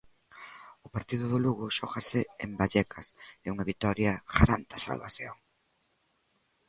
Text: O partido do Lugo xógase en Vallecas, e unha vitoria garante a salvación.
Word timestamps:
O 0.85 0.87
partido 0.95 1.25
do 1.31 1.41
Lugo 1.45 1.65
xógase 1.77 2.21
en 2.45 2.51
Vallecas, 2.59 3.07
e 3.45 3.47
unha 3.53 3.67
vitoria 3.71 4.11
garante 4.35 4.73
a 4.75 4.83
salvación. 4.87 5.35